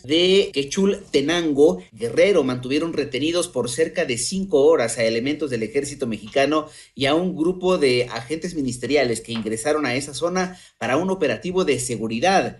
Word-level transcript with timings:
de 0.04 0.52
Quechul 0.54 1.00
Tenango, 1.10 1.82
Guerrero, 1.94 2.44
mantuvieron 2.44 2.92
retenidos 2.92 3.48
por 3.48 3.70
cerca 3.70 4.04
de 4.06 4.18
cinco 4.18 4.66
horas 4.66 4.98
a 4.98 5.04
elementos 5.04 5.50
del 5.50 5.64
ejército 5.64 6.08
mexicano 6.08 6.68
y 6.94 7.06
a 7.06 7.16
un 7.16 7.38
grupo 7.38 7.78
de 7.78 8.10
agentes 8.12 8.54
ministeriales 8.54 9.22
que 9.22 9.32
ingresaron 9.32 9.86
a 9.86 9.96
esa 9.96 10.14
zona 10.14 10.60
para 10.78 10.98
un 10.98 11.10
operativo 11.10 11.64
de 11.64 11.80
seguridad 11.80 12.17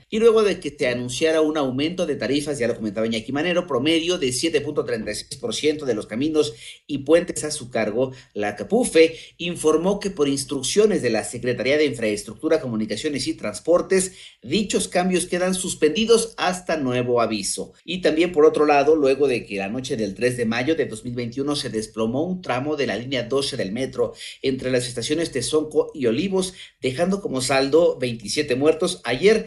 y 0.10 0.20
luego 0.20 0.44
de 0.44 0.60
que 0.60 0.72
te 0.72 0.88
anunciara 0.88 1.42
un 1.42 1.58
aumento 1.58 2.06
de 2.06 2.16
tarifas, 2.16 2.60
ya 2.60 2.68
lo 2.68 2.76
comentaba 2.76 3.08
Iñaki 3.08 3.32
Manero, 3.32 3.68
promedio 3.68 4.18
de 4.18 4.28
7.36% 4.28 5.86
de 5.86 5.94
los 5.94 6.06
caminos 6.06 6.54
y 6.86 7.00
puentes 7.00 7.44
a 7.44 7.52
su 7.52 7.70
cargo, 7.70 8.14
la 8.34 8.56
CAPUFE 8.56 9.18
informó 9.38 10.00
que 10.00 10.12
por 10.12 10.28
instrucciones 10.28 11.02
de 11.02 11.10
la 11.10 11.24
Secretaría 11.24 11.78
de 11.78 11.86
Infraestructura, 11.86 12.62
Comunicaciones 12.62 13.28
y 13.28 13.34
Transportes, 13.34 14.14
dichos 14.42 14.88
cambios 14.88 15.26
quedan 15.26 15.54
suspendidos 15.54 16.34
hasta 16.38 16.78
nuevo 16.78 17.22
aviso. 17.22 17.74
Y 17.84 18.02
también 18.02 18.32
por 18.32 18.46
otro 18.46 18.66
lado, 18.66 18.96
luego 18.96 19.28
de 19.28 19.46
que 19.46 19.58
la 19.58 19.70
noche 19.70 19.98
del 19.98 20.14
3 20.16 20.38
de 20.38 20.46
mayo 20.46 20.76
de 20.76 20.86
2021 20.86 21.56
se 21.56 21.70
desplomó 21.70 22.24
un 22.24 22.42
tramo 22.42 22.76
de 22.76 22.88
la 22.88 22.96
línea 22.96 23.24
12 23.24 23.58
del 23.58 23.72
metro 23.72 24.14
entre 24.42 24.72
las 24.72 24.88
estaciones 24.88 25.32
Tezonco 25.32 25.92
y 25.94 26.06
Olivos, 26.06 26.54
dejando 26.82 27.22
como 27.22 27.42
saldo 27.42 27.98
27 27.98 28.56
muertos, 28.56 29.02
ayer 29.04 29.47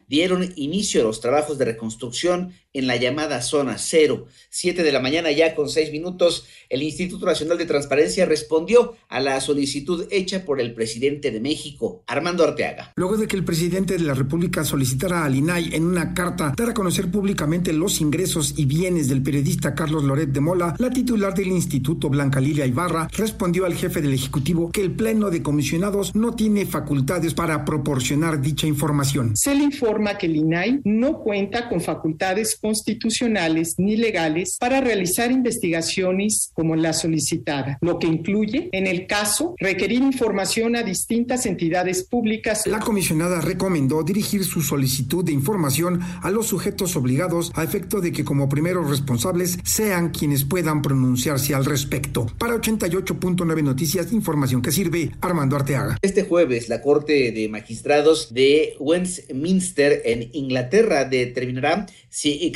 dieron 0.11 0.51
inicio 0.57 0.99
a 0.99 1.05
los 1.05 1.21
trabajos 1.21 1.57
de 1.57 1.63
reconstrucción 1.63 2.53
en 2.73 2.85
la 2.85 2.97
llamada 2.97 3.41
zona 3.41 3.77
cero. 3.77 4.27
Siete 4.49 4.83
de 4.83 4.91
la 4.91 4.99
mañana 4.99 5.31
ya 5.31 5.55
con 5.55 5.69
seis 5.69 5.89
minutos, 5.91 6.45
el 6.69 6.83
Instituto 6.83 7.25
Nacional 7.25 7.57
de 7.57 7.65
Transparencia 7.65 8.25
respondió 8.25 8.95
a 9.07 9.21
la 9.21 9.39
solicitud 9.39 10.07
hecha 10.11 10.43
por 10.43 10.59
el 10.59 10.73
presidente 10.73 11.31
de 11.31 11.39
México, 11.39 12.03
Armando 12.07 12.43
Arteaga. 12.43 12.91
Luego 12.97 13.15
de 13.15 13.27
que 13.27 13.37
el 13.37 13.45
presidente 13.45 13.97
de 13.97 14.03
la 14.03 14.13
República 14.13 14.65
solicitara 14.65 15.23
al 15.23 15.35
INAI 15.35 15.75
en 15.75 15.85
una 15.85 16.13
carta 16.13 16.53
dar 16.57 16.71
a 16.71 16.73
conocer 16.73 17.09
públicamente 17.09 17.71
los 17.71 18.01
ingresos 18.01 18.53
y 18.57 18.65
bienes 18.65 19.07
del 19.07 19.23
periodista 19.23 19.75
Carlos 19.75 20.03
Loret 20.03 20.29
de 20.29 20.41
Mola, 20.41 20.75
la 20.77 20.89
titular 20.89 21.33
del 21.33 21.47
Instituto, 21.47 22.09
Blanca 22.09 22.41
Lilia 22.41 22.65
Ibarra, 22.65 23.07
respondió 23.15 23.65
al 23.65 23.75
jefe 23.75 24.01
del 24.01 24.13
Ejecutivo 24.13 24.71
que 24.71 24.81
el 24.81 24.91
Pleno 24.91 25.29
de 25.29 25.41
Comisionados 25.41 26.15
no 26.15 26.35
tiene 26.35 26.65
facultades 26.65 27.33
para 27.33 27.63
proporcionar 27.63 28.41
dicha 28.41 28.67
información. 28.67 29.37
Se 29.37 29.55
le 29.55 29.63
informa 29.63 30.00
que 30.17 30.25
el 30.25 30.35
INAI 30.35 30.81
no 30.83 31.19
cuenta 31.19 31.69
con 31.69 31.79
facultades 31.79 32.57
constitucionales 32.59 33.75
ni 33.77 33.95
legales 33.95 34.57
para 34.59 34.81
realizar 34.81 35.31
investigaciones 35.31 36.51
como 36.53 36.75
la 36.75 36.93
solicitada, 36.93 37.77
lo 37.81 37.99
que 37.99 38.07
incluye, 38.07 38.69
en 38.71 38.87
el 38.87 39.07
caso, 39.07 39.55
requerir 39.59 40.01
información 40.01 40.75
a 40.75 40.83
distintas 40.83 41.45
entidades 41.45 42.03
públicas. 42.03 42.65
La 42.65 42.79
comisionada 42.79 43.41
recomendó 43.41 44.03
dirigir 44.03 44.43
su 44.43 44.61
solicitud 44.61 45.23
de 45.23 45.31
información 45.31 46.01
a 46.21 46.31
los 46.31 46.47
sujetos 46.47 46.95
obligados 46.95 47.51
a 47.55 47.63
efecto 47.63 48.01
de 48.01 48.11
que 48.11 48.25
como 48.25 48.49
primeros 48.49 48.89
responsables 48.89 49.59
sean 49.63 50.09
quienes 50.09 50.43
puedan 50.43 50.81
pronunciarse 50.81 51.53
al 51.53 51.65
respecto. 51.65 52.25
Para 52.37 52.55
88.9 52.55 53.63
Noticias, 53.63 54.11
información 54.11 54.61
que 54.61 54.71
sirve 54.71 55.11
Armando 55.21 55.55
Arteaga. 55.55 55.97
Este 56.01 56.23
jueves, 56.23 56.69
la 56.69 56.81
Corte 56.81 57.31
de 57.31 57.47
Magistrados 57.49 58.33
de 58.33 58.75
Westminster 58.79 59.90
en 59.91 60.29
Inglaterra 60.33 61.05
determinará 61.05 61.85
si 62.09 62.51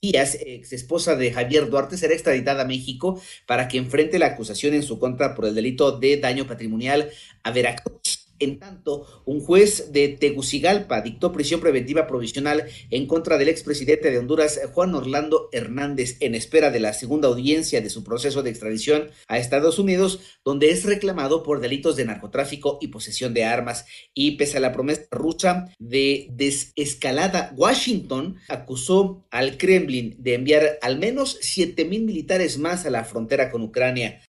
Díaz, 0.00 0.36
ex 0.38 0.72
esposa 0.72 1.16
de 1.16 1.32
Javier 1.32 1.70
Duarte, 1.70 1.96
será 1.96 2.12
extraditada 2.12 2.62
a 2.62 2.66
México 2.66 3.20
para 3.46 3.68
que 3.68 3.78
enfrente 3.78 4.18
la 4.18 4.26
acusación 4.26 4.74
en 4.74 4.82
su 4.82 4.98
contra 4.98 5.34
por 5.34 5.46
el 5.46 5.54
delito 5.54 5.98
de 5.98 6.18
daño 6.18 6.46
patrimonial 6.46 7.10
a 7.42 7.50
Veracruz. 7.50 8.03
En 8.38 8.58
tanto, 8.58 9.06
un 9.24 9.40
juez 9.40 9.92
de 9.92 10.08
Tegucigalpa 10.08 11.00
dictó 11.00 11.32
prisión 11.32 11.60
preventiva 11.60 12.06
provisional 12.06 12.64
en 12.90 13.06
contra 13.06 13.38
del 13.38 13.48
expresidente 13.48 14.10
de 14.10 14.18
Honduras, 14.18 14.60
Juan 14.72 14.94
Orlando 14.94 15.48
Hernández, 15.52 16.16
en 16.20 16.34
espera 16.34 16.70
de 16.70 16.80
la 16.80 16.92
segunda 16.92 17.28
audiencia 17.28 17.80
de 17.80 17.90
su 17.90 18.02
proceso 18.02 18.42
de 18.42 18.50
extradición 18.50 19.10
a 19.28 19.38
Estados 19.38 19.78
Unidos, 19.78 20.20
donde 20.44 20.70
es 20.70 20.84
reclamado 20.84 21.42
por 21.42 21.60
delitos 21.60 21.96
de 21.96 22.04
narcotráfico 22.04 22.78
y 22.80 22.88
posesión 22.88 23.34
de 23.34 23.44
armas. 23.44 23.86
Y 24.14 24.32
pese 24.32 24.56
a 24.56 24.60
la 24.60 24.72
promesa 24.72 25.02
rusa 25.10 25.72
de 25.78 26.28
desescalada, 26.32 27.52
Washington 27.56 28.36
acusó 28.48 29.26
al 29.30 29.56
Kremlin 29.58 30.16
de 30.18 30.34
enviar 30.34 30.78
al 30.82 30.98
menos 30.98 31.38
7 31.40 31.84
mil 31.84 32.02
militares 32.02 32.58
más 32.58 32.84
a 32.84 32.90
la 32.90 33.04
frontera 33.04 33.50
con 33.50 33.62
Ucrania. 33.62 34.20